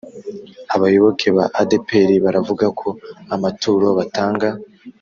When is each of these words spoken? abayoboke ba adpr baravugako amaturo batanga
abayoboke 0.75 1.27
ba 1.37 1.45
adpr 1.61 2.09
baravugako 2.25 2.89
amaturo 3.35 3.87
batanga 3.97 4.49